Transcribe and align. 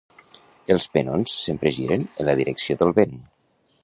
Els 0.75 0.85
penons 0.95 1.35
sempre 1.41 1.71
giren 1.75 2.05
en 2.07 2.27
la 2.31 2.35
direcció 2.39 2.77
del 2.81 2.95
vent. 3.01 3.15